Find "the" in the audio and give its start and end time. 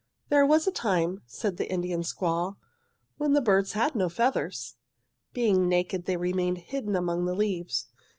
1.57-1.71, 3.33-3.39, 7.25-7.35